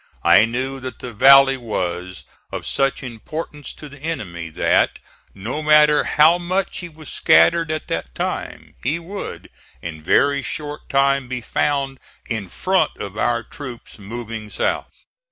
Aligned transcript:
I 0.23 0.45
knew 0.45 0.79
that 0.79 0.97
the 0.97 1.13
valley 1.13 1.57
was 1.57 2.23
of 2.51 2.65
such 2.65 3.03
importance 3.03 3.71
to 3.73 3.87
the 3.87 3.99
enemy 3.99 4.49
that, 4.49 4.97
no 5.35 5.61
matter 5.61 6.05
how 6.05 6.39
much 6.39 6.79
he 6.79 6.89
was 6.89 7.07
scattered 7.07 7.69
at 7.71 7.87
that 7.89 8.15
time, 8.15 8.73
he 8.83 8.97
would 8.97 9.51
in 9.79 9.97
a 9.99 10.01
very 10.01 10.41
short 10.41 10.89
time 10.89 11.27
be 11.27 11.39
found 11.41 11.99
in 12.27 12.49
front 12.49 12.97
of 12.97 13.15
our 13.15 13.43
troops 13.43 13.99
moving 13.99 14.49
south. 14.49 15.05